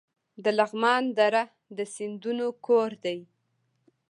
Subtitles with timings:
[0.43, 1.43] د لغمان دره
[1.77, 3.19] د سیندونو کور دی